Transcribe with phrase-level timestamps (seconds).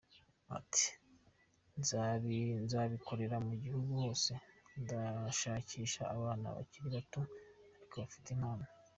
[0.57, 0.85] Ati
[2.63, 4.31] “Nzabikorera mu gihugu hose,
[4.81, 7.19] ndashakisha abana bakiri bato
[7.75, 8.65] ariko bafite impano.